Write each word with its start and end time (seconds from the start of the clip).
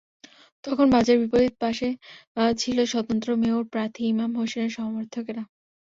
তখন 0.63 0.85
বাজারের 0.93 1.21
বিপরীত 1.23 1.53
পাশে 1.63 1.87
ছিলেন 2.57 2.87
স্বতন্ত্র 2.93 3.29
মেয়র 3.41 3.63
প্রার্থী 3.73 4.01
ইমাম 4.11 4.31
হোসেনের 4.39 4.75
সমর্থকেরা। 4.77 5.43